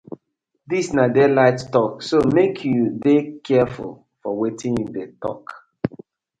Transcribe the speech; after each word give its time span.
Dis 0.71 0.87
na 0.95 1.03
daylight 1.15 1.59
tok 1.73 1.91
so 2.07 2.17
mek 2.35 2.55
yu 2.73 2.83
dey 3.03 3.21
carfull 3.45 3.95
for 4.19 4.33
wetin 4.39 4.73
yu 4.81 4.87
dey 4.95 5.07
tok. 5.21 5.43